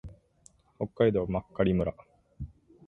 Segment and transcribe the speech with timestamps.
[0.79, 1.93] 北海道真狩村